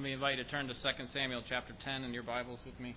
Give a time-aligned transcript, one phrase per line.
[0.00, 0.80] let me invite you to turn to 2
[1.12, 2.96] Samuel chapter 10 in your Bibles with me.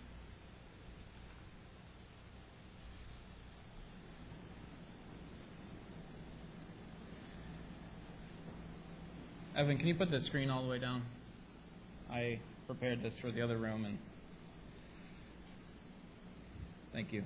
[9.58, 11.02] Evan, can you put the screen all the way down?
[12.10, 13.98] I prepared this for the other room and
[16.94, 17.26] thank you.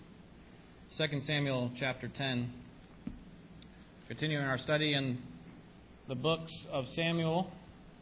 [0.97, 2.51] 2 Samuel chapter 10.
[4.07, 5.19] Continuing our study in
[6.07, 7.51] the books of Samuel,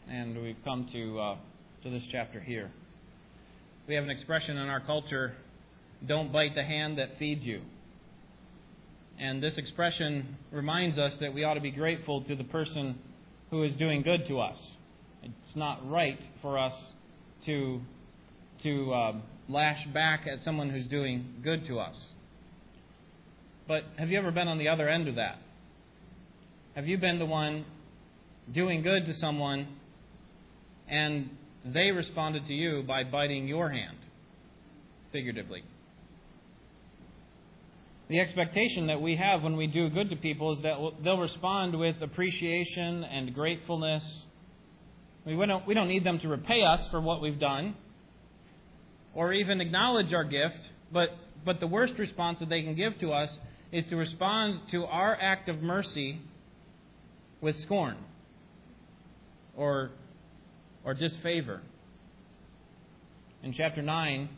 [0.09, 1.37] and we've come to, uh,
[1.85, 2.71] to this chapter here.
[3.88, 5.34] We have an expression in our culture
[6.07, 7.62] don't bite the hand that feeds you.
[9.20, 12.98] And this expression reminds us that we ought to be grateful to the person
[13.52, 14.57] who is doing good to us.
[15.21, 16.73] It's not right for us
[17.45, 17.79] to,
[18.63, 19.13] to uh,
[19.48, 21.95] lash back at someone who's doing good to us.
[23.67, 25.37] But have you ever been on the other end of that?
[26.74, 27.63] Have you been the one
[28.52, 29.68] doing good to someone
[30.87, 31.29] and
[31.66, 33.98] they responded to you by biting your hand,
[35.12, 35.63] figuratively?
[38.08, 41.77] The expectation that we have when we do good to people is that they'll respond
[41.77, 44.04] with appreciation and gratefulness.
[45.26, 47.76] We don't, we don't need them to repay us for what we've done
[49.16, 50.60] or even acknowledge our gift,
[50.91, 51.10] but,
[51.46, 53.30] but the worst response that they can give to us
[53.71, 56.20] is to respond to our act of mercy
[57.41, 57.98] with scorn
[59.58, 59.91] or,
[60.85, 61.61] or disfavor.
[63.43, 64.29] In chapter 9,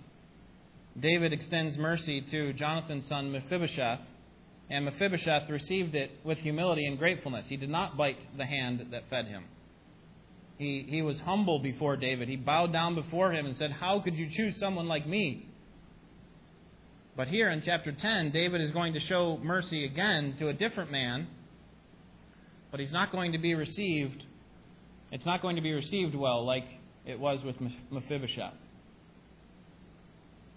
[0.99, 3.99] David extends mercy to Jonathan's son Mephibosheth,
[4.69, 7.45] and Mephibosheth received it with humility and gratefulness.
[7.47, 9.45] He did not bite the hand that fed him.
[10.57, 12.27] He, he was humble before David.
[12.27, 15.47] He bowed down before him and said, How could you choose someone like me?
[17.15, 20.91] But here in chapter 10, David is going to show mercy again to a different
[20.91, 21.27] man,
[22.71, 24.23] but he's not going to be received.
[25.11, 26.65] It's not going to be received well like
[27.05, 27.55] it was with
[27.91, 28.53] Mephibosheth.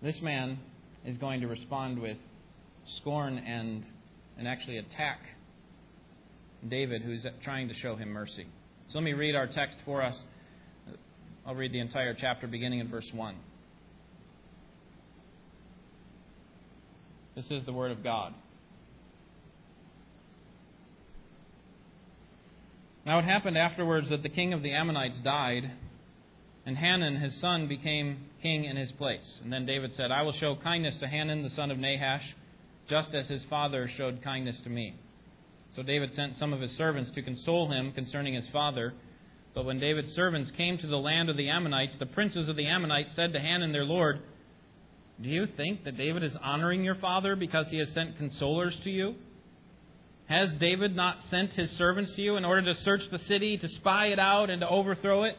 [0.02, 0.58] This man
[1.04, 2.16] is going to respond with
[3.00, 3.84] scorn and,
[4.36, 5.20] and actually attack
[6.68, 8.46] David, who's trying to show him mercy.
[8.90, 10.16] So let me read our text for us.
[11.46, 13.36] I'll read the entire chapter beginning in verse 1.
[17.36, 18.34] This is the Word of God.
[23.06, 25.70] Now it happened afterwards that the king of the Ammonites died
[26.66, 29.24] and Hanan his son, became king in his place.
[29.42, 32.22] And then David said, I will show kindness to Hanan the son of Nahash,
[32.88, 34.94] just as his father showed kindness to me.
[35.74, 38.92] So David sent some of his servants to console him concerning his father.
[39.54, 42.66] But when David's servants came to the land of the Ammonites, the princes of the
[42.66, 44.20] Ammonites said to Hanan their lord,
[45.20, 48.90] Do you think that David is honoring your father because he has sent consolers to
[48.90, 49.14] you?
[50.30, 53.66] Has David not sent his servants to you in order to search the city, to
[53.66, 55.36] spy it out, and to overthrow it?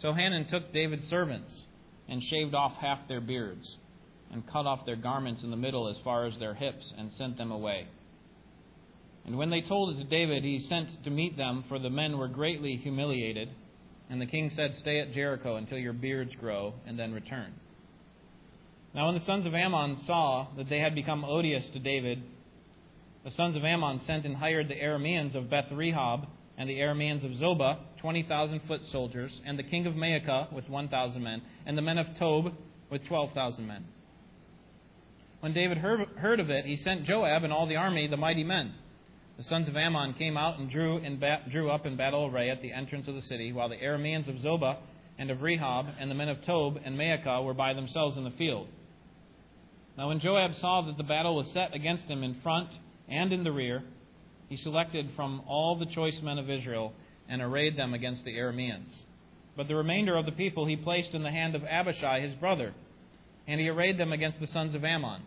[0.00, 1.54] So Hanan took David's servants
[2.08, 3.76] and shaved off half their beards
[4.32, 7.36] and cut off their garments in the middle as far as their hips and sent
[7.36, 7.88] them away.
[9.26, 12.16] And when they told it to David, he sent to meet them, for the men
[12.16, 13.50] were greatly humiliated.
[14.08, 17.52] And the king said, Stay at Jericho until your beards grow, and then return.
[18.94, 22.22] Now, when the sons of Ammon saw that they had become odious to David,
[23.24, 26.26] the sons of Ammon sent and hired the Arameans of Beth Rehob
[26.58, 31.22] and the Arameans of Zobah, 20,000 foot soldiers, and the king of Maacah with 1,000
[31.22, 32.52] men, and the men of Tob
[32.90, 33.84] with 12,000 men.
[35.40, 38.74] When David heard of it, he sent Joab and all the army, the mighty men.
[39.38, 42.50] The sons of Ammon came out and drew, in ba- drew up in battle array
[42.50, 44.76] at the entrance of the city, while the Arameans of Zobah
[45.18, 48.30] and of Rehob and the men of Tob and Maacah were by themselves in the
[48.32, 48.68] field.
[49.96, 52.68] Now, when Joab saw that the battle was set against them in front
[53.12, 53.82] and in the rear,
[54.48, 56.92] he selected from all the choice men of Israel
[57.28, 58.90] and arrayed them against the Arameans.
[59.56, 62.74] But the remainder of the people he placed in the hand of Abishai his brother,
[63.46, 65.22] and he arrayed them against the sons of Ammon.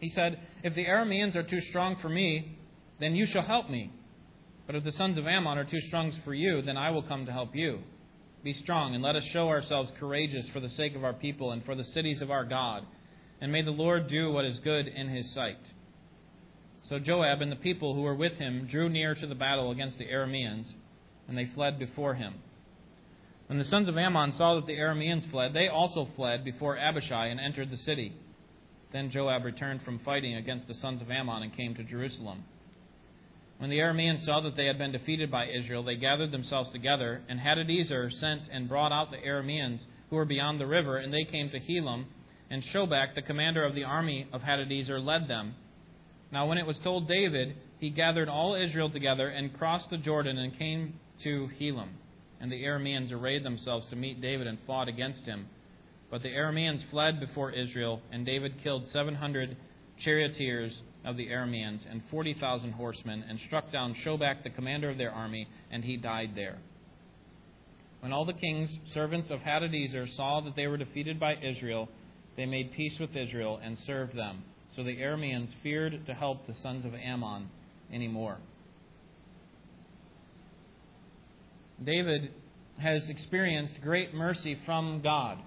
[0.00, 2.56] He said, If the Arameans are too strong for me,
[3.00, 3.92] then you shall help me.
[4.66, 7.26] But if the sons of Ammon are too strong for you, then I will come
[7.26, 7.80] to help you.
[8.44, 11.64] Be strong, and let us show ourselves courageous for the sake of our people and
[11.64, 12.84] for the cities of our God.
[13.40, 15.58] And may the Lord do what is good in his sight.
[16.88, 19.98] So Joab and the people who were with him drew near to the battle against
[19.98, 20.72] the Arameans,
[21.28, 22.34] and they fled before him.
[23.46, 27.26] When the sons of Ammon saw that the Arameans fled, they also fled before Abishai
[27.26, 28.14] and entered the city.
[28.92, 32.44] Then Joab returned from fighting against the sons of Ammon and came to Jerusalem.
[33.58, 37.20] When the Arameans saw that they had been defeated by Israel, they gathered themselves together,
[37.28, 41.24] and Hadadezer sent and brought out the Arameans who were beyond the river, and they
[41.24, 42.06] came to Helam,
[42.50, 45.54] and Shobach, the commander of the army of Hadadezer, led them
[46.30, 50.36] now, when it was told David, he gathered all Israel together and crossed the Jordan
[50.38, 50.94] and came
[51.24, 51.88] to Helam.
[52.40, 55.48] and the Arameans arrayed themselves to meet David and fought against him.
[56.10, 59.56] But the Arameans fled before Israel, and David killed 700
[60.04, 65.10] charioteers of the Arameans and 40,000 horsemen, and struck down Shobach, the commander of their
[65.10, 66.58] army, and he died there.
[68.00, 71.88] When all the king's servants of Hadadezer saw that they were defeated by Israel,
[72.36, 74.44] they made peace with Israel and served them.
[74.78, 77.50] So the Arameans feared to help the sons of Ammon
[77.92, 78.38] anymore.
[81.84, 82.30] David
[82.78, 85.38] has experienced great mercy from God.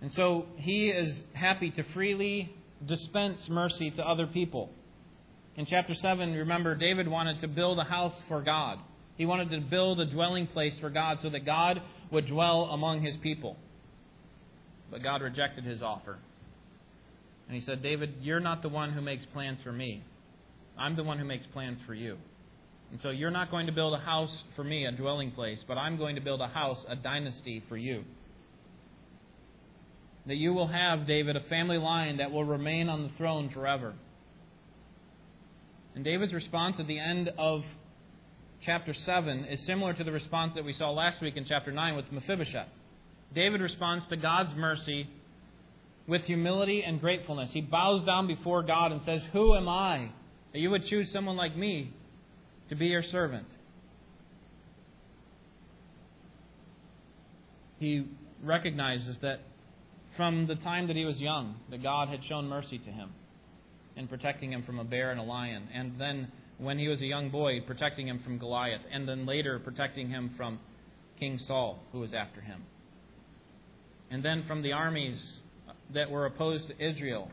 [0.00, 2.54] And so he is happy to freely
[2.86, 4.70] dispense mercy to other people.
[5.56, 8.78] In chapter 7, remember, David wanted to build a house for God.
[9.16, 13.02] He wanted to build a dwelling place for God so that God would dwell among
[13.02, 13.56] his people.
[14.88, 16.18] But God rejected his offer.
[17.48, 20.02] And he said, David, you're not the one who makes plans for me.
[20.78, 22.16] I'm the one who makes plans for you.
[22.90, 25.76] And so you're not going to build a house for me, a dwelling place, but
[25.76, 28.04] I'm going to build a house, a dynasty for you.
[30.26, 33.94] That you will have, David, a family line that will remain on the throne forever.
[35.94, 37.62] And David's response at the end of
[38.64, 41.96] chapter 7 is similar to the response that we saw last week in chapter 9
[41.96, 42.68] with Mephibosheth.
[43.34, 45.08] David responds to God's mercy
[46.06, 47.50] with humility and gratefulness.
[47.52, 50.10] He bows down before God and says, Who am I
[50.52, 51.92] that you would choose someone like me
[52.68, 53.46] to be your servant?
[57.78, 58.06] He
[58.42, 59.40] recognizes that
[60.16, 63.10] from the time that he was young, that God had shown mercy to him
[63.96, 66.28] in protecting him from a bear and a lion, and then
[66.58, 70.30] when he was a young boy, protecting him from Goliath, and then later protecting him
[70.36, 70.58] from
[71.18, 72.62] King Saul, who was after him.
[74.10, 75.18] And then from the armies
[75.94, 77.30] that were opposed to Israel.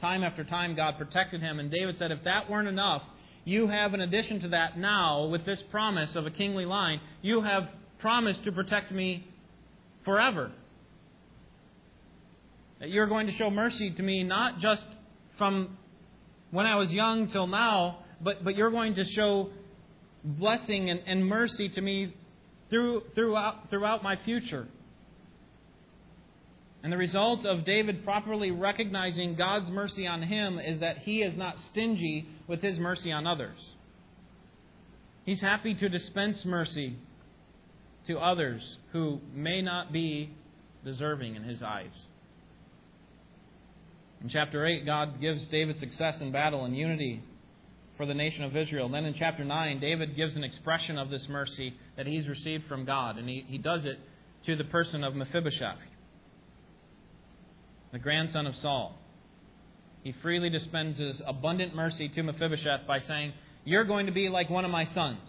[0.00, 3.02] Time after time, God protected him, and David said, If that weren't enough,
[3.44, 7.40] you have, in addition to that, now, with this promise of a kingly line, you
[7.42, 7.64] have
[7.98, 9.26] promised to protect me
[10.04, 10.52] forever.
[12.80, 14.84] That you're going to show mercy to me not just
[15.36, 15.76] from
[16.50, 19.50] when I was young till now, but, but you're going to show
[20.24, 22.14] blessing and, and mercy to me
[22.70, 24.68] through, throughout, throughout my future.
[26.82, 31.36] And the result of David properly recognizing God's mercy on him is that he is
[31.36, 33.58] not stingy with his mercy on others.
[35.24, 36.96] He's happy to dispense mercy
[38.06, 40.30] to others who may not be
[40.84, 41.92] deserving in his eyes.
[44.22, 47.22] In chapter 8, God gives David success in battle and unity
[47.96, 48.88] for the nation of Israel.
[48.88, 52.84] then in chapter 9, David gives an expression of this mercy that he's received from
[52.84, 53.98] God, and he, he does it
[54.46, 55.78] to the person of Mephibosheth,
[57.92, 58.98] the grandson of Saul.
[60.02, 63.32] He freely dispenses abundant mercy to Mephibosheth by saying,
[63.64, 65.20] You're going to be like one of my sons.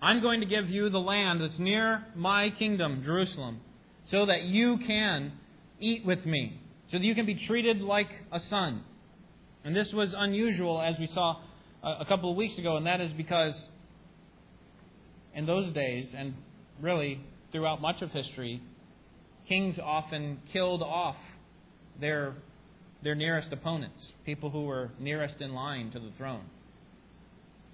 [0.00, 3.60] I'm going to give you the land that's near my kingdom, Jerusalem,
[4.10, 5.32] so that you can
[5.80, 6.60] eat with me,
[6.90, 8.82] so that you can be treated like a son.
[9.64, 11.40] And this was unusual, as we saw
[11.82, 13.54] a couple of weeks ago, and that is because
[15.34, 16.34] in those days, and
[16.80, 17.20] really
[17.52, 18.62] throughout much of history,
[19.48, 21.16] kings often killed off
[22.00, 22.34] their,
[23.02, 26.44] their nearest opponents, people who were nearest in line to the throne.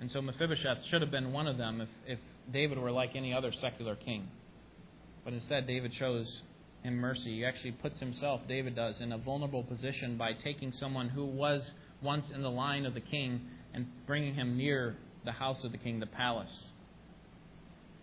[0.01, 2.19] And so Mephibosheth should have been one of them if, if
[2.53, 4.29] David were like any other secular king.
[5.25, 6.27] But instead, David shows
[6.83, 7.37] him mercy.
[7.37, 11.63] He actually puts himself, David does, in a vulnerable position by taking someone who was
[12.03, 13.41] once in the line of the king
[13.73, 16.51] and bringing him near the house of the king, the palace.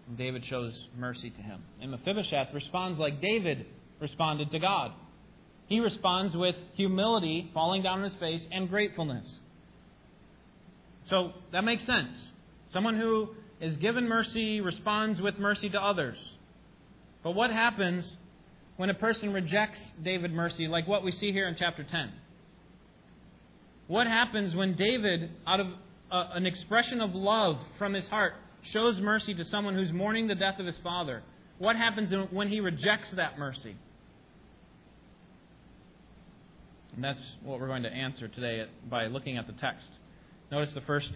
[0.08, 1.62] And David shows mercy to him.
[1.80, 3.68] And Mephibosheth responds like David
[4.00, 4.92] responded to God.
[5.72, 9.26] He responds with humility, falling down on his face, and gratefulness.
[11.06, 12.14] So that makes sense.
[12.74, 13.30] Someone who
[13.62, 16.18] is given mercy responds with mercy to others.
[17.24, 18.18] But what happens
[18.76, 22.12] when a person rejects David mercy, like what we see here in chapter 10?
[23.88, 25.68] What happens when David, out of
[26.12, 28.34] a, an expression of love from his heart,
[28.74, 31.24] shows mercy to someone who's mourning the death of his father?
[31.60, 33.78] What happens when he rejects that mercy?
[36.96, 39.88] And that's what we're going to answer today by looking at the text.
[40.52, 41.10] Notice the first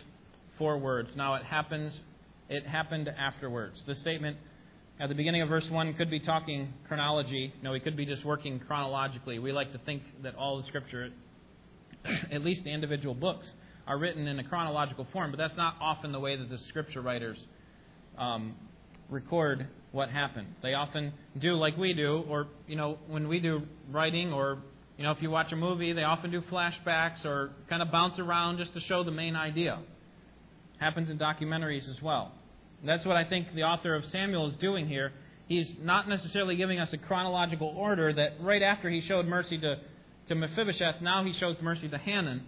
[0.57, 1.09] four words.
[1.15, 1.99] Now it happens,
[2.49, 3.81] it happened afterwards.
[3.85, 4.37] This statement
[4.99, 7.53] at the beginning of verse 1 could be talking chronology.
[7.61, 9.39] No, we could be just working chronologically.
[9.39, 11.11] We like to think that all the Scripture
[12.31, 13.47] at least the individual books,
[13.87, 17.01] are written in a chronological form, but that's not often the way that the scripture
[17.01, 17.37] writers
[18.17, 18.55] um,
[19.09, 20.47] record what happened.
[20.63, 24.59] They often do like we do, or you know, when we do writing, or
[24.97, 28.17] you know, if you watch a movie, they often do flashbacks or kind of bounce
[28.17, 29.79] around just to show the main idea.
[30.79, 32.31] Happens in documentaries as well.
[32.85, 35.11] That's what I think the author of Samuel is doing here.
[35.47, 39.75] He's not necessarily giving us a chronological order that right after he showed mercy to,
[40.29, 42.43] to Mephibosheth, now he shows mercy to Hanan.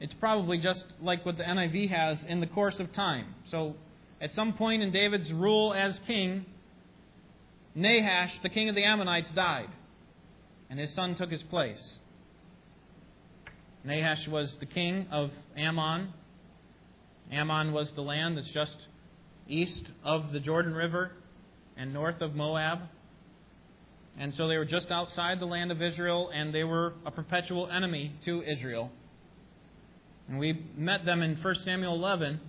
[0.00, 3.34] It's probably just like what the NIV has in the course of time.
[3.50, 3.76] So,
[4.20, 6.46] at some point in David's rule as king,
[7.74, 9.68] Nahash, the king of the Ammonites, died,
[10.74, 11.78] and his son took his place.
[13.84, 16.08] Nahash was the king of Ammon.
[17.30, 18.74] Ammon was the land that's just
[19.46, 21.12] east of the Jordan River
[21.76, 22.80] and north of Moab.
[24.18, 27.70] And so they were just outside the land of Israel, and they were a perpetual
[27.70, 28.90] enemy to Israel.
[30.28, 32.40] And we met them in 1 Samuel 11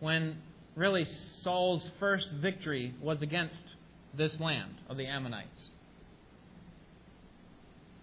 [0.00, 0.38] when
[0.74, 1.06] really
[1.44, 3.62] Saul's first victory was against
[4.16, 5.60] this land of the Ammonites.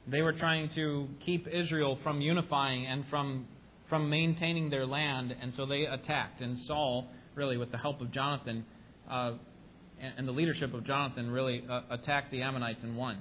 [0.07, 3.47] They were trying to keep Israel from unifying and from,
[3.89, 6.41] from maintaining their land, and so they attacked.
[6.41, 8.65] And Saul, really, with the help of Jonathan
[9.09, 9.33] uh,
[9.99, 13.17] and the leadership of Jonathan, really uh, attacked the Ammonites and won.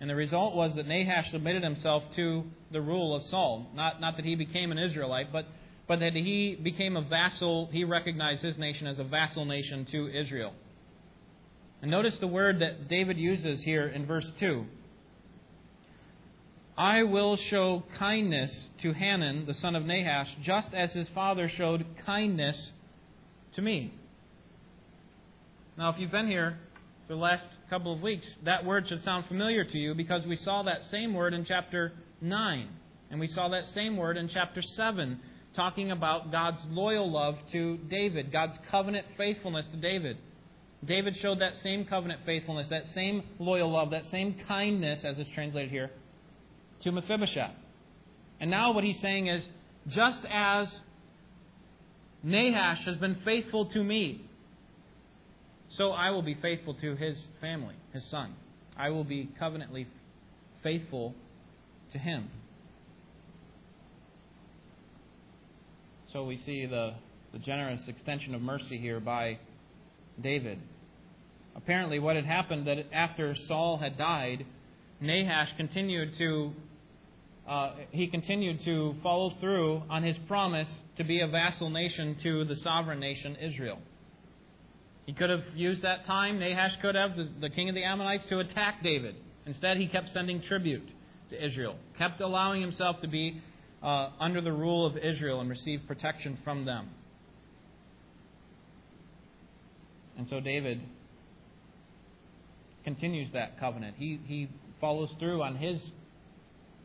[0.00, 3.66] And the result was that Nahash submitted himself to the rule of Saul.
[3.74, 5.46] Not, not that he became an Israelite, but,
[5.88, 7.68] but that he became a vassal.
[7.72, 10.52] He recognized his nation as a vassal nation to Israel.
[11.82, 14.66] And notice the word that David uses here in verse 2.
[16.78, 21.84] I will show kindness to Hanan, the son of Nahash, just as his father showed
[22.06, 22.70] kindness
[23.56, 23.92] to me.
[25.76, 26.56] Now, if you've been here
[27.08, 30.36] for the last couple of weeks, that word should sound familiar to you because we
[30.36, 32.68] saw that same word in chapter 9.
[33.10, 35.18] And we saw that same word in chapter 7,
[35.56, 40.16] talking about God's loyal love to David, God's covenant faithfulness to David.
[40.84, 45.26] David showed that same covenant faithfulness, that same loyal love, that same kindness, as is
[45.34, 45.90] translated here,
[46.82, 47.54] to Mephibosheth.
[48.40, 49.42] And now what he's saying is
[49.88, 50.68] just as
[52.22, 54.24] Nahash has been faithful to me,
[55.76, 58.34] so I will be faithful to his family, his son.
[58.76, 59.86] I will be covenantly
[60.62, 61.14] faithful
[61.92, 62.30] to him.
[66.12, 66.94] So we see the,
[67.32, 69.38] the generous extension of mercy here by
[70.20, 70.58] David.
[71.54, 74.46] Apparently, what had happened that after Saul had died,
[75.00, 76.52] Nahash continued to
[77.48, 82.44] uh, he continued to follow through on his promise to be a vassal nation to
[82.44, 83.78] the sovereign nation Israel.
[85.06, 88.24] He could have used that time, Nahash could have, the, the king of the Ammonites,
[88.28, 89.16] to attack David.
[89.46, 90.86] Instead, he kept sending tribute
[91.30, 93.40] to Israel, kept allowing himself to be
[93.82, 96.90] uh, under the rule of Israel and receive protection from them.
[100.18, 100.82] And so David
[102.84, 103.96] continues that covenant.
[103.98, 104.48] He, he
[104.80, 105.80] follows through on his,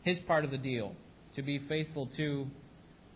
[0.03, 0.95] his part of the deal
[1.35, 2.47] to be faithful to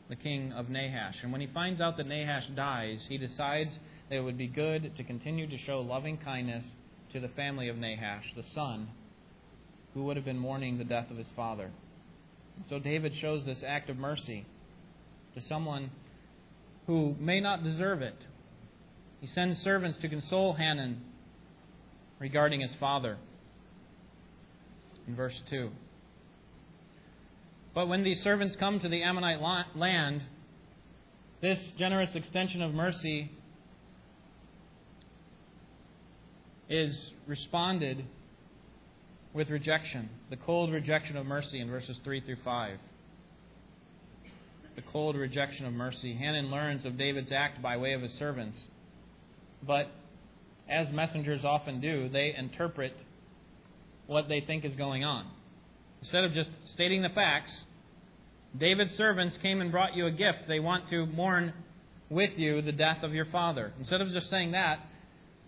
[0.09, 1.15] the king of Nahash.
[1.21, 3.69] And when he finds out that Nahash dies, he decides
[4.09, 6.63] that it would be good to continue to show loving kindness
[7.13, 8.89] to the family of Nahash, the son,
[9.93, 11.71] who would have been mourning the death of his father.
[12.69, 14.45] So David shows this act of mercy
[15.35, 15.91] to someone
[16.87, 18.17] who may not deserve it.
[19.19, 21.01] He sends servants to console Hanan
[22.19, 23.17] regarding his father.
[25.07, 25.69] In verse 2.
[27.77, 29.39] But when these servants come to the Ammonite
[29.75, 30.23] land,
[31.43, 33.29] this generous extension of mercy
[36.67, 38.03] is responded
[39.31, 42.79] with rejection, the cold rejection of mercy in verses 3 through 5.
[44.75, 46.15] The cold rejection of mercy.
[46.15, 48.57] Hanan learns of David's act by way of his servants.
[49.61, 49.91] But
[50.67, 52.95] as messengers often do, they interpret
[54.07, 55.27] what they think is going on.
[56.01, 57.51] Instead of just stating the facts,
[58.57, 60.47] David's servants came and brought you a gift.
[60.47, 61.53] They want to mourn
[62.09, 63.73] with you the death of your father.
[63.79, 64.79] Instead of just saying that,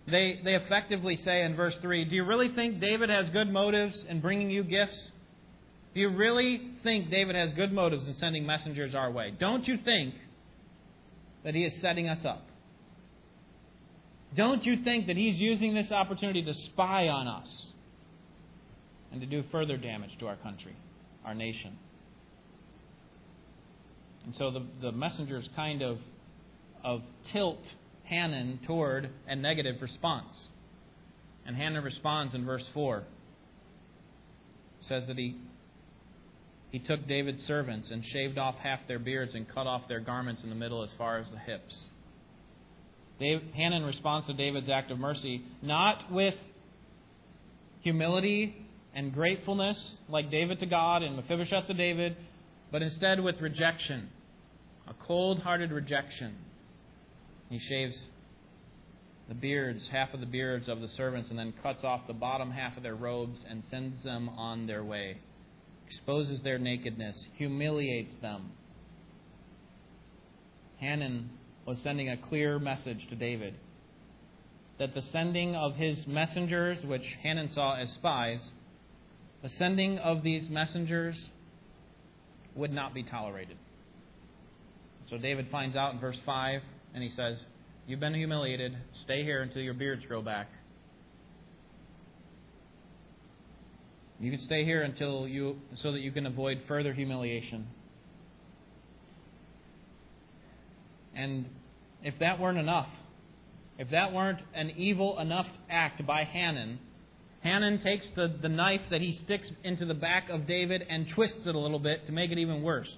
[0.06, 3.94] they, they effectively say in verse 3 Do you really think David has good motives
[4.08, 4.98] in bringing you gifts?
[5.94, 9.32] Do you really think David has good motives in sending messengers our way?
[9.38, 10.14] Don't you think
[11.44, 12.46] that he is setting us up?
[14.36, 17.48] Don't you think that he's using this opportunity to spy on us
[19.12, 20.76] and to do further damage to our country,
[21.24, 21.76] our nation?
[24.24, 25.98] And so the, the messengers kind of,
[26.84, 27.02] of
[27.32, 27.60] tilt
[28.04, 30.36] Hanan toward a negative response.
[31.46, 32.98] And Hanan responds in verse 4.
[32.98, 33.04] It
[34.88, 35.36] says that he,
[36.70, 40.42] he took David's servants and shaved off half their beards and cut off their garments
[40.42, 41.74] in the middle as far as the hips.
[43.18, 46.34] Dave, Hanan responds to David's act of mercy not with
[47.82, 49.76] humility and gratefulness
[50.08, 52.16] like David to God and Mephibosheth to David,
[52.72, 54.08] but instead with rejection,
[54.88, 56.34] a cold hearted rejection.
[57.48, 57.96] He shaves
[59.28, 62.50] the beards, half of the beards of the servants, and then cuts off the bottom
[62.50, 65.18] half of their robes and sends them on their way.
[65.88, 68.50] Exposes their nakedness, humiliates them.
[70.78, 71.30] Hanan
[71.66, 73.54] was sending a clear message to David
[74.78, 78.40] that the sending of his messengers, which Hanan saw as spies,
[79.42, 81.16] the sending of these messengers
[82.54, 83.56] would not be tolerated.
[85.08, 86.60] So David finds out in verse 5,
[86.94, 87.38] and he says,
[87.86, 88.76] You've been humiliated.
[89.04, 90.48] Stay here until your beards grow back.
[94.20, 97.66] You can stay here until you so that you can avoid further humiliation.
[101.14, 101.46] And
[102.02, 102.88] if that weren't enough,
[103.78, 106.78] if that weren't an evil enough act by Hanan,
[107.42, 111.46] Hanan takes the, the knife that he sticks into the back of David and twists
[111.46, 112.88] it a little bit to make it even worse.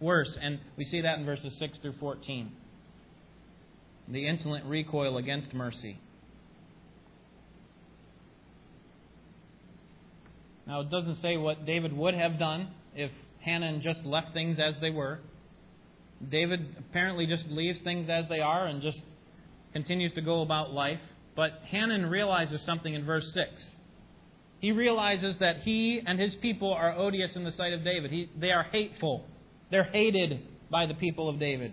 [0.00, 0.36] Worse.
[0.40, 2.52] And we see that in verses 6 through 14.
[4.08, 5.98] The insolent recoil against mercy.
[10.66, 13.10] Now, it doesn't say what David would have done if
[13.40, 15.20] Hanan just left things as they were.
[16.30, 18.98] David apparently just leaves things as they are and just
[19.72, 21.00] continues to go about life.
[21.36, 23.48] But Hanan realizes something in verse 6.
[24.60, 28.10] He realizes that he and his people are odious in the sight of David.
[28.10, 29.24] He, they are hateful.
[29.70, 31.72] They're hated by the people of David.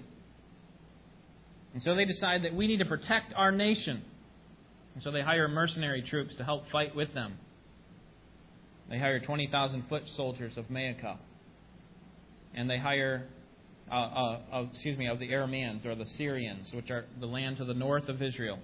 [1.73, 4.03] And so they decide that we need to protect our nation.
[4.93, 7.35] And so they hire mercenary troops to help fight with them.
[8.89, 11.17] They hire 20,000 foot soldiers of Maacah.
[12.53, 13.27] And they hire,
[13.91, 17.57] uh, uh, uh, excuse me, of the Arameans or the Syrians, which are the land
[17.57, 18.59] to the north of Israel.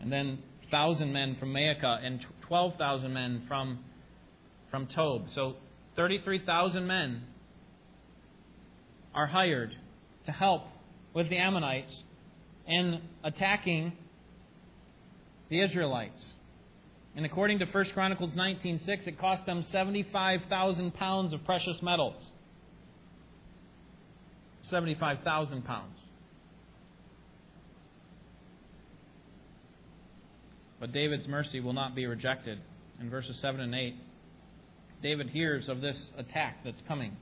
[0.00, 0.38] And then
[0.72, 3.84] 1,000 men from Maacah and 12,000 men from,
[4.70, 5.26] from Tob.
[5.34, 5.56] So
[5.96, 7.22] 33,000 men
[9.14, 9.76] are hired
[10.24, 10.62] to help
[11.12, 11.92] with the Ammonites
[12.66, 13.92] in attacking
[15.50, 16.32] the Israelites.
[17.14, 22.22] And according to 1 Chronicles 19:6, it cost them 75,000 pounds of precious metals.
[24.70, 25.98] 75,000 pounds.
[30.82, 32.58] But David's mercy will not be rejected.
[33.00, 33.94] In verses 7 and 8,
[35.00, 37.16] David hears of this attack that's coming.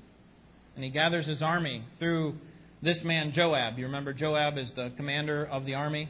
[0.76, 2.36] And he gathers his army through
[2.80, 3.76] this man, Joab.
[3.76, 6.08] You remember Joab is the commander of the army?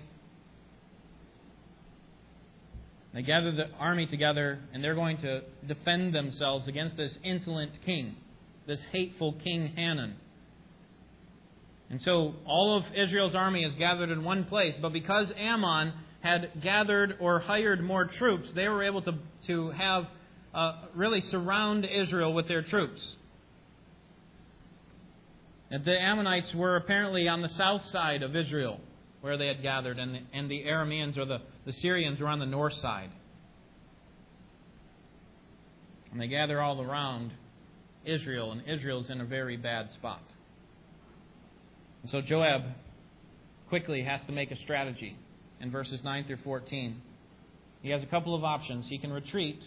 [3.15, 8.15] They gather the army together, and they're going to defend themselves against this insolent king,
[8.69, 10.15] this hateful King Hanan.
[11.91, 16.61] And so all of Israel's army is gathered in one place, but because Ammon had
[16.63, 19.13] gathered or hired more troops, they were able to,
[19.47, 20.05] to have
[20.55, 23.01] uh, really surround Israel with their troops.
[25.71, 28.81] And the Ammonites were apparently on the south side of Israel
[29.21, 32.39] where they had gathered, and the, and the Arameans or the, the Syrians were on
[32.39, 33.11] the north side.
[36.11, 37.31] And they gather all around
[38.05, 40.23] Israel, and Israel's in a very bad spot.
[42.03, 42.63] And so Joab
[43.69, 45.17] quickly has to make a strategy
[45.61, 47.01] in verses 9 through 14.
[47.83, 48.87] He has a couple of options.
[48.89, 49.63] He can retreat,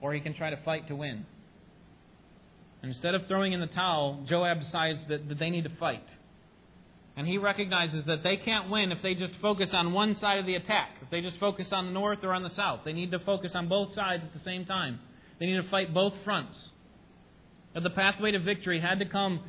[0.00, 1.26] or he can try to fight to win.
[2.82, 6.04] Instead of throwing in the towel, Joab decides that, that they need to fight.
[7.16, 10.46] And he recognizes that they can't win if they just focus on one side of
[10.46, 12.80] the attack, if they just focus on the north or on the south.
[12.84, 15.00] They need to focus on both sides at the same time.
[15.40, 16.56] They need to fight both fronts.
[17.74, 19.40] That the pathway to victory had to come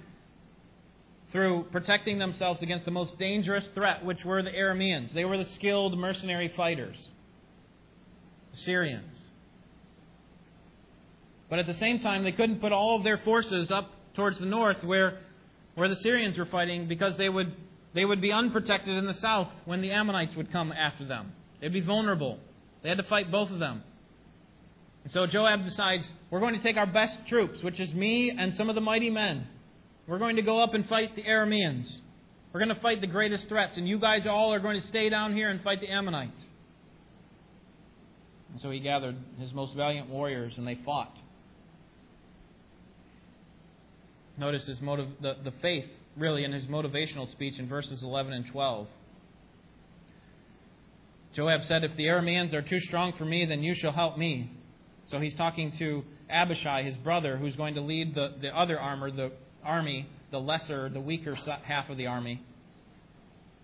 [1.31, 5.13] through protecting themselves against the most dangerous threat, which were the Arameans.
[5.13, 6.97] They were the skilled mercenary fighters,
[8.51, 9.15] the Syrians.
[11.49, 14.45] But at the same time, they couldn't put all of their forces up towards the
[14.45, 15.19] north where
[15.79, 17.53] where the Syrians were fighting because they would,
[17.95, 21.31] they would be unprotected in the south when the Ammonites would come after them.
[21.61, 22.37] They'd be vulnerable.
[22.83, 23.81] They had to fight both of them.
[25.05, 28.53] And so Joab decides, we're going to take our best troops, which is me and
[28.55, 29.47] some of the mighty men.
[30.09, 31.85] We're going to go up and fight the Arameans.
[32.51, 35.07] We're going to fight the greatest threats, and you guys all are going to stay
[35.07, 36.43] down here and fight the Ammonites.
[38.51, 41.15] And so he gathered his most valiant warriors, and they fought.
[44.35, 45.85] Notice his motive, the, the faith
[46.17, 48.87] really in his motivational speech in verses 11 and 12.
[51.35, 54.51] Joab said, If the Arameans are too strong for me, then you shall help me.
[55.09, 59.11] So he's talking to Abishai, his brother, who's going to lead the, the other armor,
[59.11, 59.31] the
[59.63, 62.43] army, the lesser, the weaker half of the army.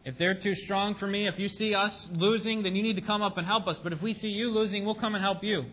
[0.03, 3.01] If they're too strong for me, if you see us losing, then you need to
[3.01, 3.77] come up and help us.
[3.83, 5.65] But if we see you losing, we'll come and help you.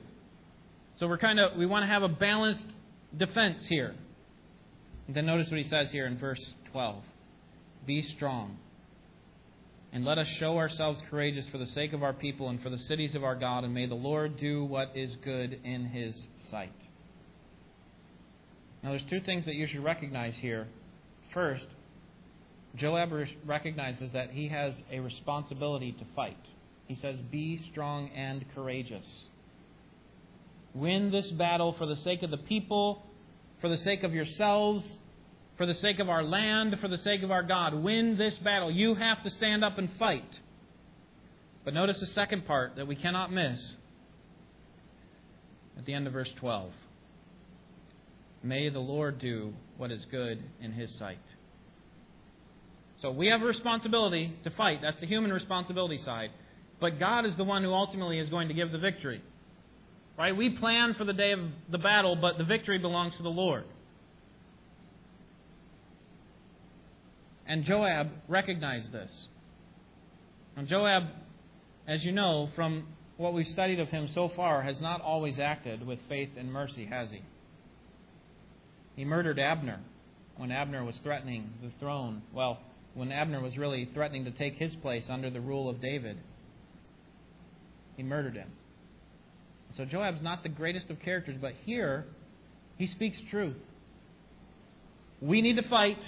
[0.99, 2.65] So we're kind of we want to have a balanced
[3.17, 3.95] defense here.
[5.07, 7.03] And then notice what he says here in verse 12
[7.87, 8.57] Be strong
[9.93, 12.79] And let us show ourselves courageous for the sake of our people and for the
[12.79, 16.15] cities of our God, and may the Lord do what is good in his
[16.51, 16.73] sight.
[18.83, 20.67] Now, there's two things that you should recognize here.
[21.33, 21.67] First,
[22.77, 23.13] Joab
[23.47, 26.39] recognizes that he has a responsibility to fight.
[26.87, 29.05] He says, Be strong and courageous.
[30.75, 33.03] Win this battle for the sake of the people,
[33.61, 34.87] for the sake of yourselves,
[35.57, 37.75] for the sake of our land, for the sake of our God.
[37.75, 38.71] Win this battle.
[38.71, 40.29] You have to stand up and fight.
[41.65, 43.75] But notice the second part that we cannot miss
[45.79, 46.73] at the end of verse 12.
[48.43, 51.19] May the Lord do what is good in his sight.
[53.01, 54.79] So we have a responsibility to fight.
[54.83, 56.31] That's the human responsibility side.
[56.81, 59.23] But God is the one who ultimately is going to give the victory.
[60.19, 60.37] Right?
[60.37, 63.65] We plan for the day of the battle, but the victory belongs to the Lord.
[67.47, 69.11] And Joab recognized this.
[70.57, 71.05] And Joab,
[71.89, 75.87] as you know from what we've studied of him so far, has not always acted
[75.87, 77.23] with faith and mercy, has he?
[78.97, 79.81] He murdered Abner
[80.37, 82.23] when Abner was threatening the throne.
[82.33, 82.59] Well,
[82.95, 86.19] when Abner was really threatening to take his place under the rule of David.
[87.97, 88.51] He murdered him.
[89.77, 92.05] So Joab's not the greatest of characters, but here
[92.77, 93.57] he speaks truth.
[95.21, 96.01] We need to fight,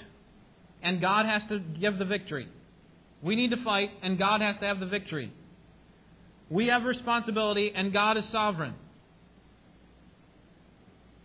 [0.83, 2.47] and God has to give the victory.
[3.23, 5.31] We need to fight, and God has to have the victory.
[6.49, 8.75] We have responsibility, and God is sovereign.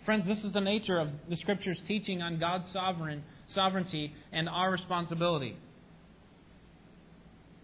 [0.05, 3.23] Friends, this is the nature of the Scripture's teaching on God's sovereign
[3.55, 5.57] sovereignty and our responsibility.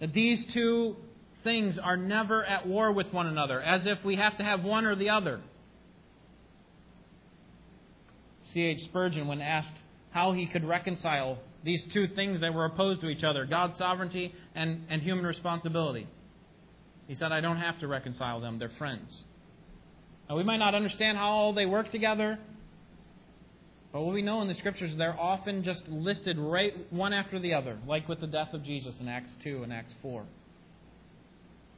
[0.01, 0.97] That these two
[1.45, 4.85] things are never at war with one another, as if we have to have one
[4.85, 5.41] or the other.
[8.53, 8.85] C.H.
[8.87, 9.73] Spurgeon, when asked
[10.11, 14.35] how he could reconcile these two things that were opposed to each other God's sovereignty
[14.55, 16.07] and, and human responsibility,
[17.07, 19.15] he said, I don't have to reconcile them, they're friends.
[20.29, 22.39] Now, we might not understand how all they work together,
[23.93, 27.55] but what we know in the scriptures, they're often just listed right one after the
[27.55, 30.25] other, like with the death of Jesus in Acts 2 and Acts 4.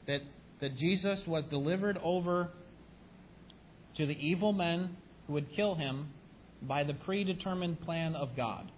[0.07, 0.21] That,
[0.61, 2.49] that Jesus was delivered over
[3.99, 6.09] to the evil men who would kill him
[6.63, 8.71] by the predetermined plan of God.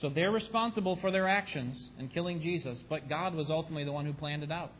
[0.00, 4.06] So they're responsible for their actions in killing Jesus, but God was ultimately the one
[4.06, 4.72] who planned it out.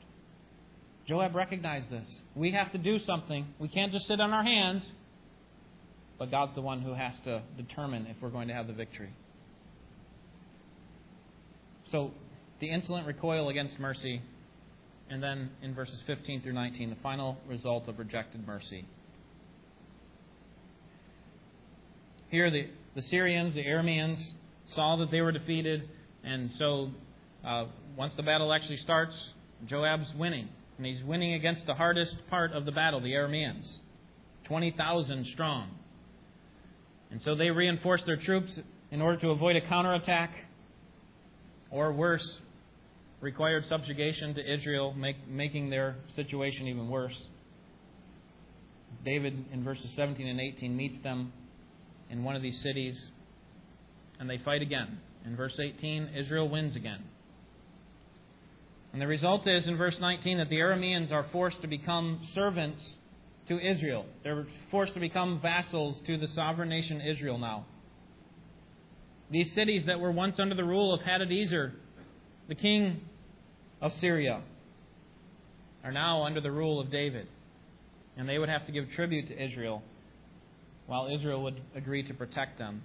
[1.09, 2.07] Joab recognized this.
[2.35, 3.47] We have to do something.
[3.59, 4.85] We can't just sit on our hands
[6.23, 9.11] but God's the one who has to determine if we're going to have the victory.
[11.91, 12.13] So,
[12.61, 14.23] the insolent recoil against mercy,
[15.11, 18.87] and then in verses 15 through 19, the final result of rejected mercy.
[22.29, 24.23] Here, the, the Syrians, the Arameans,
[24.77, 25.89] saw that they were defeated,
[26.23, 26.91] and so
[27.45, 27.65] uh,
[27.97, 29.15] once the battle actually starts,
[29.69, 30.49] Joab's winning.
[30.77, 33.69] And he's winning against the hardest part of the battle, the Arameans.
[34.45, 35.71] 20,000 strong.
[37.11, 38.59] And so they reinforced their troops
[38.91, 40.31] in order to avoid a counterattack,
[41.71, 42.27] or worse,
[43.21, 47.17] required subjugation to Israel, make, making their situation even worse.
[49.05, 51.33] David, in verses 17 and 18, meets them
[52.11, 53.01] in one of these cities,
[54.21, 54.99] and they fight again.
[55.25, 57.03] In verse 18, Israel wins again.
[58.93, 62.83] And the result is, in verse 19, that the Arameans are forced to become servants
[63.49, 64.05] to Israel.
[64.23, 67.65] They're forced to become vassals to the sovereign nation Israel now.
[69.31, 71.73] These cities that were once under the rule of Hadadezer,
[72.49, 73.01] the king
[73.81, 74.43] of Syria,
[75.83, 77.27] are now under the rule of David.
[78.17, 79.83] And they would have to give tribute to Israel,
[80.87, 82.83] while Israel would agree to protect them.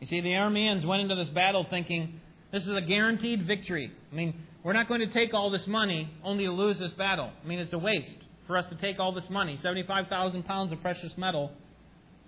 [0.00, 2.20] You see, the Arameans went into this battle thinking,
[2.52, 3.92] this is a guaranteed victory.
[4.10, 4.34] I mean,
[4.68, 7.32] we're not going to take all this money only to lose this battle.
[7.42, 10.82] I mean, it's a waste for us to take all this money 75,000 pounds of
[10.82, 11.52] precious metal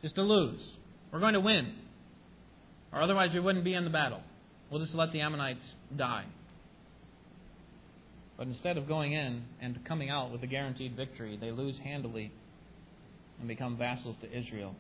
[0.01, 0.59] just to lose.
[1.13, 1.75] We're going to win.
[2.95, 4.23] Or otherwise, we wouldn't be in the battle.
[4.71, 5.63] We'll just let the Ammonites
[5.95, 6.25] die.
[8.39, 12.33] But instead of going in and coming out with a guaranteed victory, they lose handily
[13.39, 14.75] and become vassals to Israel.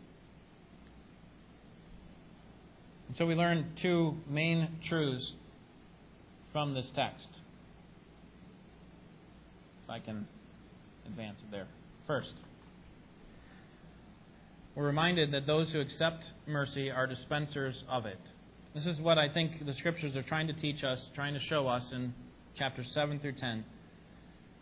[3.08, 5.30] And so we learn two main truths
[6.54, 7.28] from this text.
[9.90, 10.26] I can
[11.06, 11.66] advance there.
[12.06, 12.32] First,
[14.74, 18.20] we're reminded that those who accept mercy are dispensers of it.
[18.74, 21.66] This is what I think the scriptures are trying to teach us, trying to show
[21.66, 22.14] us in
[22.56, 23.64] chapters 7 through 10.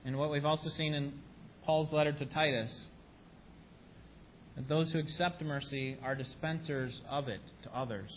[0.07, 1.13] And what we've also seen in
[1.65, 2.71] Paul's letter to Titus
[4.57, 8.11] that those who accept mercy are dispensers of it to others.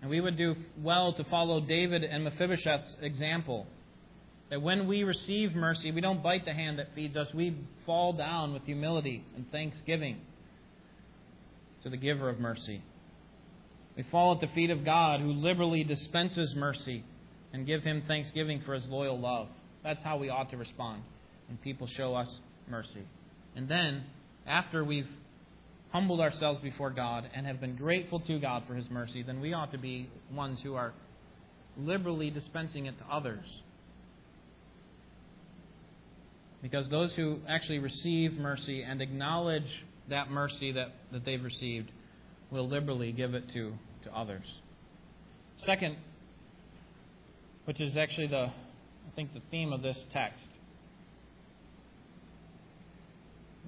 [0.00, 3.66] And we would do well to follow David and Mephibosheth's example.
[4.50, 7.28] That when we receive mercy, we don't bite the hand that feeds us.
[7.34, 10.18] We fall down with humility and thanksgiving
[11.82, 12.82] to the giver of mercy.
[13.96, 17.04] We fall at the feet of God who liberally dispenses mercy
[17.52, 19.48] and give him thanksgiving for his loyal love.
[19.84, 21.02] That's how we ought to respond
[21.48, 22.28] when people show us
[22.68, 23.06] mercy.
[23.54, 24.04] And then,
[24.46, 25.06] after we've
[25.92, 29.52] humbled ourselves before God and have been grateful to God for his mercy, then we
[29.52, 30.92] ought to be ones who are
[31.76, 33.44] liberally dispensing it to others.
[36.64, 41.92] Because those who actually receive mercy and acknowledge that mercy that, that they've received
[42.50, 43.74] will liberally give it to,
[44.04, 44.46] to others.
[45.66, 45.98] Second,
[47.66, 50.48] which is actually the I think the theme of this text.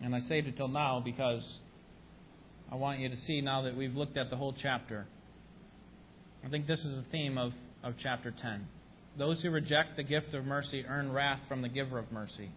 [0.03, 1.43] And I saved it till now because
[2.73, 5.07] I want you to see now that we've looked at the whole chapter.
[6.43, 7.53] I think this is the theme of,
[7.85, 8.67] of chapter 10.
[9.19, 12.53] Those who reject the gift of mercy earn wrath from the giver of mercy.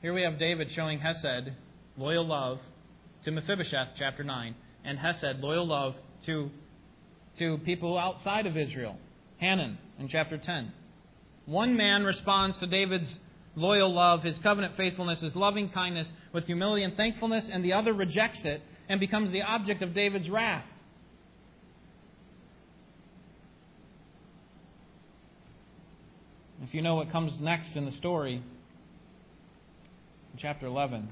[0.00, 1.50] Here we have David showing Hesed,
[1.96, 2.60] loyal love,
[3.24, 6.50] to Mephibosheth, chapter 9, and Hesed, loyal love, to,
[7.40, 8.96] to people outside of Israel,
[9.38, 10.72] Hanan, in chapter 10.
[11.46, 13.12] One man responds to David's
[13.56, 17.92] loyal love, his covenant faithfulness, his loving kindness with humility and thankfulness, and the other
[17.92, 20.64] rejects it and becomes the object of David's wrath.
[26.62, 28.44] If you know what comes next in the story,
[30.40, 31.08] chapter 11,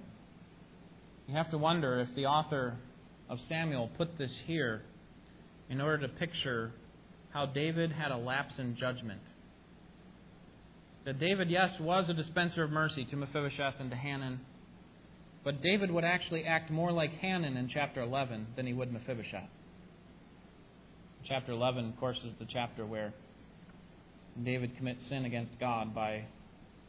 [1.26, 2.76] you have to wonder if the author
[3.28, 4.82] of Samuel put this here
[5.68, 6.72] in order to picture
[7.32, 9.20] how David had a lapse in judgment.
[11.04, 14.40] That David, yes, was a dispenser of mercy to Mephibosheth and to Hanan,
[15.44, 19.48] but David would actually act more like Hanan in chapter 11 than he would Mephibosheth.
[21.28, 23.12] Chapter 11, of course, is the chapter where
[24.42, 26.24] David commits sin against God by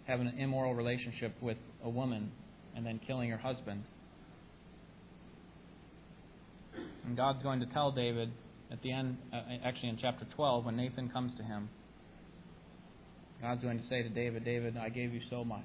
[0.07, 2.31] having an immoral relationship with a woman
[2.75, 3.83] and then killing her husband.
[7.05, 8.31] And God's going to tell David
[8.71, 11.69] at the end, uh, actually in chapter 12, when Nathan comes to him,
[13.41, 15.61] God's going to say to David, David, I gave you so much.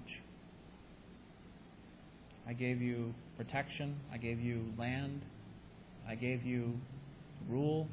[2.47, 3.97] I gave you protection.
[4.13, 5.23] I gave you land.
[6.09, 6.75] I gave you
[7.49, 7.89] rule.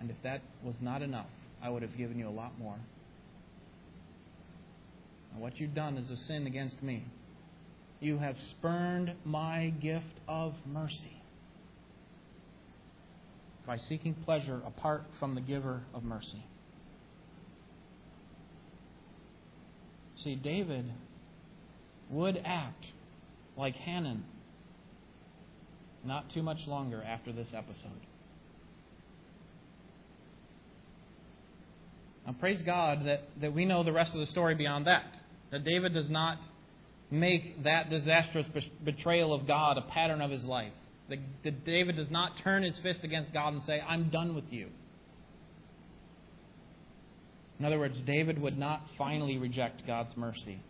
[0.00, 1.26] And if that was not enough,
[1.62, 2.76] I would have given you a lot more.
[5.32, 7.04] And what you've done is a sin against me.
[8.00, 11.22] You have spurned my gift of mercy
[13.66, 16.46] by seeking pleasure apart from the giver of mercy.
[20.22, 20.92] See, David
[22.10, 22.84] would act
[23.56, 24.24] like Hanan
[26.04, 28.06] not too much longer after this episode.
[32.26, 35.04] Now, praise God that, that we know the rest of the story beyond that.
[35.52, 36.38] That David does not
[37.10, 38.46] make that disastrous
[38.84, 40.72] betrayal of God a pattern of his life.
[41.08, 44.68] That David does not turn his fist against God and say, I'm done with you.
[47.60, 50.60] In other words, David would not finally reject God's mercy.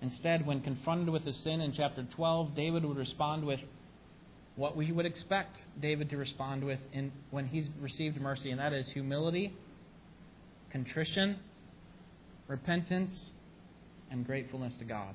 [0.00, 3.60] Instead, when confronted with his sin in chapter 12, David would respond with
[4.56, 8.72] what we would expect David to respond with in, when he's received mercy, and that
[8.72, 9.52] is humility,
[10.74, 11.36] contrition,
[12.48, 13.14] repentance,
[14.10, 15.14] and gratefulness to God.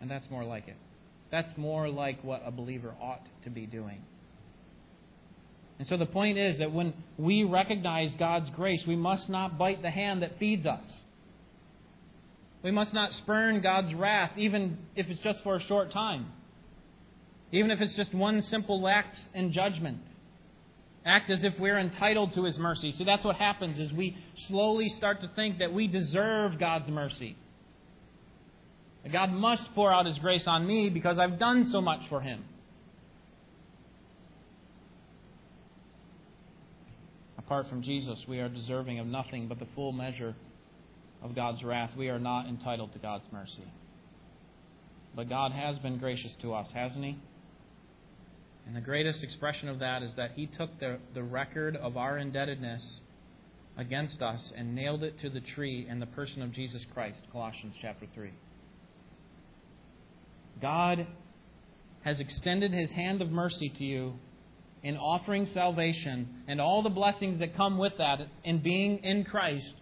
[0.00, 0.78] And that's more like it.
[1.30, 4.00] That's more like what a believer ought to be doing.
[5.78, 9.82] And so the point is that when we recognize God's grace, we must not bite
[9.82, 10.86] the hand that feeds us.
[12.62, 16.28] We must not spurn God's wrath, even if it's just for a short time.
[17.52, 20.00] Even if it's just one simple lapse in judgment.
[21.06, 22.92] Act as if we're entitled to His mercy.
[22.98, 24.16] See, that's what happens is we
[24.48, 27.36] slowly start to think that we deserve God's mercy.
[29.04, 32.20] That God must pour out His grace on me because I've done so much for
[32.20, 32.44] Him.
[37.38, 40.34] Apart from Jesus, we are deserving of nothing but the full measure
[41.22, 41.90] of God's wrath.
[41.96, 43.62] We are not entitled to God's mercy.
[45.14, 47.16] But God has been gracious to us, hasn't He?
[48.66, 52.18] And the greatest expression of that is that He took the, the record of our
[52.18, 52.82] indebtedness
[53.76, 57.74] against us and nailed it to the tree in the person of Jesus Christ, Colossians
[57.80, 58.30] chapter 3.
[60.60, 61.06] God
[62.02, 64.14] has extended his hand of mercy to you
[64.82, 69.74] in offering salvation and all the blessings that come with that in being in Christ.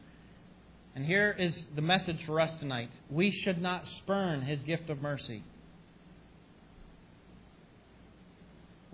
[0.97, 2.91] And here is the message for us tonight.
[3.11, 5.45] We should not spurn his gift of mercy.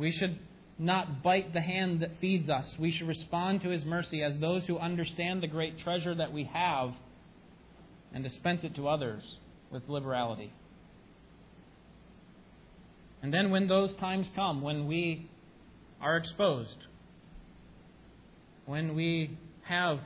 [0.00, 0.38] We should
[0.78, 2.64] not bite the hand that feeds us.
[2.78, 6.44] We should respond to His mercy as those who understand the great treasure that we
[6.44, 6.94] have
[8.14, 9.22] and dispense it to others
[9.70, 10.54] with liberality.
[13.22, 15.28] And then, when those times come, when we
[16.00, 16.78] are exposed,
[18.64, 19.98] when we have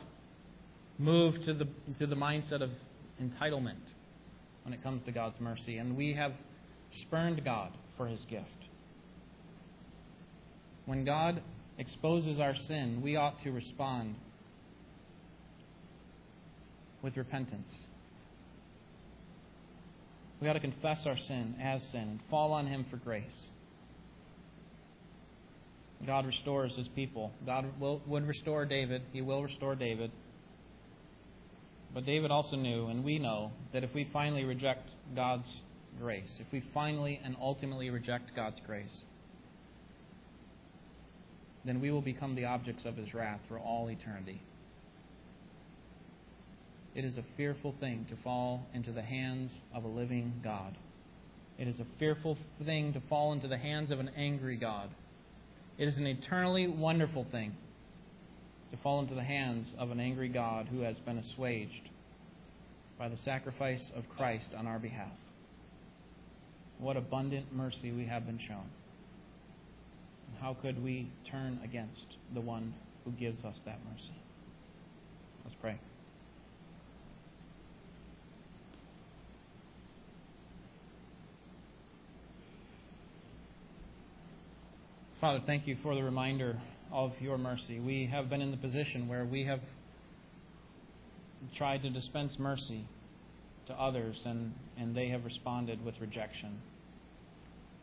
[0.99, 1.69] moved to the,
[2.01, 2.71] to the mindset of
[3.23, 3.79] entitlement
[4.65, 6.33] when it comes to God's mercy, and we have
[7.03, 8.64] spurned God for His gift,
[10.87, 11.43] when God
[11.79, 14.15] exposes our sin, we ought to respond
[17.03, 17.71] with repentance.
[20.41, 23.25] We ought to confess our sin as sin and fall on Him for grace.
[26.07, 27.33] God restores His people.
[27.47, 29.03] God will, would restore David.
[29.13, 30.11] He will restore David.
[31.95, 35.49] But David also knew, and we know, that if we finally reject God's
[35.99, 39.03] grace, if we finally and ultimately reject God's grace,
[41.65, 44.41] then we will become the objects of his wrath for all eternity.
[46.95, 50.77] It is a fearful thing to fall into the hands of a living God.
[51.59, 54.91] It is a fearful thing to fall into the hands of an angry God.
[55.79, 57.57] It is an eternally wonderful thing
[58.71, 61.91] to fall into the hands of an angry God who has been assuaged
[62.99, 65.13] by the sacrifice of Christ on our behalf.
[66.79, 68.69] What abundant mercy we have been shown.
[70.41, 74.17] How could we turn against the one who gives us that mercy?
[75.45, 75.79] Let's pray.
[85.21, 86.61] Father, thank you for the reminder
[86.93, 87.81] of your mercy.
[87.81, 89.61] We have been in the position where we have
[91.57, 92.85] tried to dispense mercy
[93.67, 96.61] to others, and, and they have responded with rejection.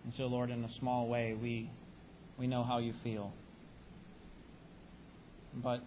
[0.04, 1.70] And so, Lord, in a small way, we
[2.42, 3.32] we know how you feel.
[5.64, 5.82] But,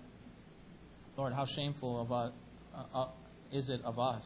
[1.19, 2.33] Lord, how shameful of us,
[2.73, 3.09] uh, uh,
[3.53, 4.23] is it of us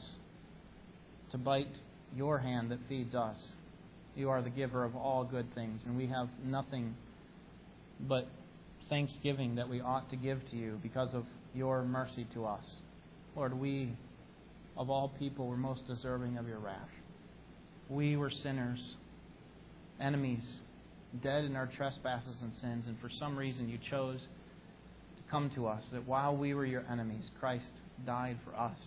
[1.32, 1.74] to bite
[2.14, 3.38] your hand that feeds us?
[4.14, 6.94] You are the giver of all good things, and we have nothing
[7.98, 8.28] but
[8.90, 12.64] thanksgiving that we ought to give to you because of your mercy to us.
[13.36, 13.94] Lord, we,
[14.76, 16.90] of all people, were most deserving of your wrath.
[17.88, 18.80] We were sinners,
[19.98, 20.44] enemies,
[21.22, 25.66] dead in our trespasses and sins, and for some reason you chose to come to
[25.66, 27.70] us, that while we were your enemies, Christ
[28.06, 28.78] died for us.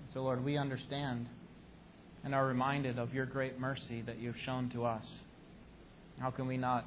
[0.00, 1.26] And so, Lord, we understand
[2.24, 5.04] and are reminded of your great mercy that you've shown to us.
[6.18, 6.84] How can we not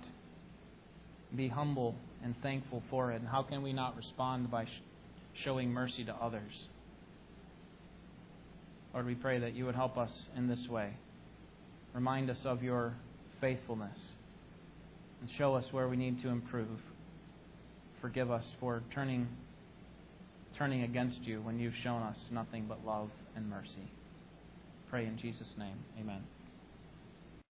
[1.36, 3.22] be humble and thankful for it?
[3.22, 4.66] And how can we not respond by
[5.44, 6.52] showing mercy to others?
[8.94, 10.94] Lord, we pray that you would help us in this way.
[11.94, 12.96] Remind us of your
[13.42, 13.98] faithfulness
[15.22, 16.80] and show us where we need to improve.
[18.02, 19.28] Forgive us for turning
[20.58, 23.90] turning against you when you've shown us nothing but love and mercy.
[24.90, 25.78] Pray in Jesus' name.
[25.98, 26.22] Amen.